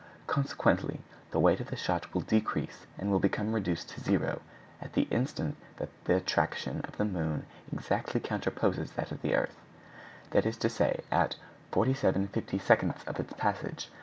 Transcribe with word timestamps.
_Consequently, 0.25 1.01
the 1.29 1.39
weight 1.39 1.59
of 1.59 1.71
a 1.71 1.75
shot 1.75 2.11
will 2.11 2.21
decrease, 2.21 2.87
and 2.97 3.11
will 3.11 3.19
become 3.19 3.53
reduced 3.53 3.89
to 3.89 3.99
zero 4.01 4.41
at 4.81 4.93
the 4.93 5.03
instant 5.11 5.55
that 5.77 5.89
the 6.05 6.15
attraction 6.15 6.81
of 6.85 6.97
the 6.97 7.05
moon 7.05 7.45
exactly 7.71 8.19
counterpoises 8.19 8.93
that 8.93 9.11
of 9.11 9.21
the 9.21 9.35
earth; 9.35 9.57
that 10.31 10.47
is 10.47 10.57
to 10.57 10.69
say 10.69 11.01
at 11.11 11.35
47/52 11.71 13.05
of 13.07 13.19
its 13.19 13.33
passage. 13.33 13.91